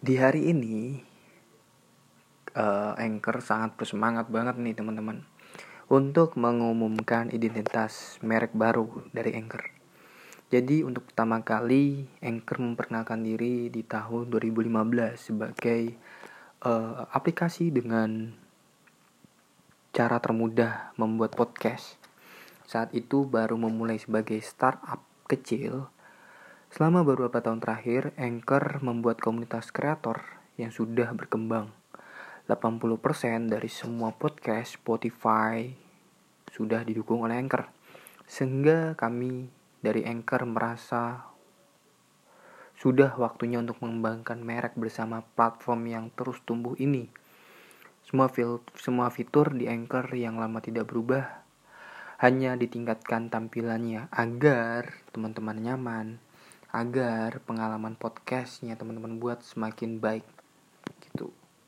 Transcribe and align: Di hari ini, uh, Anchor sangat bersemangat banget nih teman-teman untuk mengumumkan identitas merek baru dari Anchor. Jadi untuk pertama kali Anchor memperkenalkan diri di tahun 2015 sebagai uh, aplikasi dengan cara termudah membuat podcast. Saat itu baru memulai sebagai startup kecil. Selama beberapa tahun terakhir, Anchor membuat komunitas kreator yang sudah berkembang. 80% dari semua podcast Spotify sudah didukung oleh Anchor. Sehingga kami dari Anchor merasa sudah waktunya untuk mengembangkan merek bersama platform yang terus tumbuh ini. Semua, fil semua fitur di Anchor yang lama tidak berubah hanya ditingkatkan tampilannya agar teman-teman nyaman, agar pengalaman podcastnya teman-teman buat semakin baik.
Di 0.00 0.16
hari 0.16 0.48
ini, 0.48 0.96
uh, 2.56 2.96
Anchor 2.96 3.44
sangat 3.44 3.76
bersemangat 3.76 4.32
banget 4.32 4.56
nih 4.56 4.72
teman-teman 4.72 5.28
untuk 5.92 6.40
mengumumkan 6.40 7.28
identitas 7.28 8.16
merek 8.24 8.56
baru 8.56 8.88
dari 9.12 9.36
Anchor. 9.36 9.60
Jadi 10.48 10.80
untuk 10.88 11.12
pertama 11.12 11.44
kali 11.44 12.08
Anchor 12.24 12.64
memperkenalkan 12.64 13.20
diri 13.20 13.68
di 13.68 13.84
tahun 13.84 14.32
2015 14.32 15.20
sebagai 15.20 15.92
uh, 16.64 17.04
aplikasi 17.12 17.68
dengan 17.68 18.32
cara 19.92 20.16
termudah 20.16 20.96
membuat 20.96 21.36
podcast. 21.36 22.00
Saat 22.64 22.96
itu 22.96 23.28
baru 23.28 23.60
memulai 23.60 24.00
sebagai 24.00 24.40
startup 24.40 25.04
kecil. 25.28 25.92
Selama 26.70 27.02
beberapa 27.02 27.42
tahun 27.42 27.58
terakhir, 27.58 28.14
Anchor 28.14 28.78
membuat 28.78 29.18
komunitas 29.18 29.74
kreator 29.74 30.22
yang 30.54 30.70
sudah 30.70 31.10
berkembang. 31.18 31.74
80% 32.46 33.50
dari 33.50 33.66
semua 33.66 34.14
podcast 34.14 34.78
Spotify 34.78 35.66
sudah 36.54 36.86
didukung 36.86 37.26
oleh 37.26 37.42
Anchor. 37.42 37.66
Sehingga 38.22 38.94
kami 38.94 39.50
dari 39.82 40.06
Anchor 40.06 40.46
merasa 40.46 41.26
sudah 42.78 43.18
waktunya 43.18 43.58
untuk 43.58 43.82
mengembangkan 43.82 44.38
merek 44.38 44.78
bersama 44.78 45.26
platform 45.34 45.90
yang 45.90 46.06
terus 46.14 46.38
tumbuh 46.46 46.78
ini. 46.78 47.10
Semua, 48.06 48.30
fil 48.30 48.62
semua 48.78 49.10
fitur 49.10 49.58
di 49.58 49.66
Anchor 49.66 50.06
yang 50.14 50.38
lama 50.38 50.62
tidak 50.62 50.86
berubah 50.86 51.42
hanya 52.22 52.54
ditingkatkan 52.54 53.26
tampilannya 53.26 54.06
agar 54.14 55.02
teman-teman 55.10 55.58
nyaman, 55.58 56.06
agar 56.70 57.42
pengalaman 57.42 57.98
podcastnya 57.98 58.78
teman-teman 58.78 59.18
buat 59.18 59.42
semakin 59.42 59.98
baik. 59.98 60.39